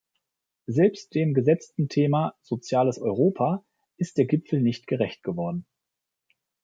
Selbst 0.65 1.13
dem 1.13 1.35
gesetzten 1.35 1.87
Thema 1.87 2.33
"Soziales 2.41 2.97
Europa" 2.97 3.63
ist 3.97 4.17
der 4.17 4.25
Gipfel 4.25 4.59
nicht 4.59 4.87
gerecht 4.87 5.21
geworden. 5.21 5.67